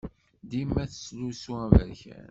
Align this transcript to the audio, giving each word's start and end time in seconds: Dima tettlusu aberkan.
Dima 0.49 0.83
tettlusu 0.91 1.51
aberkan. 1.65 2.19